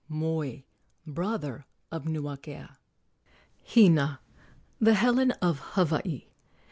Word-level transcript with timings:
Moi, 0.09 0.63
brother 1.05 1.67
of 1.91 2.05
Nuakea. 2.05 2.77
HINA, 3.63 4.19
THE 4.79 4.95
HELEN 4.95 5.29
OF 5.43 5.59
HAWAII. 5.75 6.27